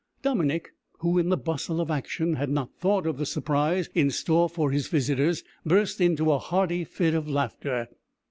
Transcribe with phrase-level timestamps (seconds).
[0.23, 4.49] Dominick, who, in the bustle of action, had not thought of the surprise in store
[4.49, 7.87] for his visitors, burst into a hearty fit of laughter.